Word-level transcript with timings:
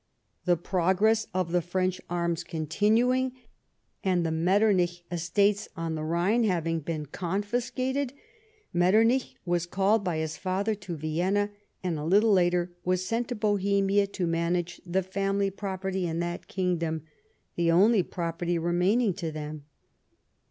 The 0.45 0.57
progress 0.57 1.27
of 1.31 1.51
the 1.51 1.61
French 1.61 2.01
arms 2.09 2.43
continuing, 2.43 3.33
and 4.03 4.25
the 4.25 4.31
Metternich 4.31 5.03
estates 5.11 5.67
on 5.77 5.93
the 5.93 6.03
Rhine 6.03 6.43
having 6.43 6.79
been 6.79 7.05
confiscated, 7.05 8.11
Metternich 8.73 9.35
was 9.45 9.67
called 9.67 10.03
by 10.03 10.17
his 10.17 10.37
father 10.37 10.73
to 10.73 10.95
Vienna, 10.95 11.51
and, 11.83 11.99
a 11.99 12.03
little 12.03 12.33
later, 12.33 12.71
was 12.83 13.05
sent 13.05 13.27
to 13.27 13.35
Bohemia 13.35 14.07
to 14.07 14.25
manage 14.25 14.81
the 14.87 15.03
family 15.03 15.51
property 15.51 16.07
in 16.07 16.17
that 16.17 16.47
kingdom— 16.47 17.03
the 17.55 17.69
only 17.69 18.01
property 18.01 18.57
remaining 18.57 19.13
to 19.13 19.31
them. 19.31 19.65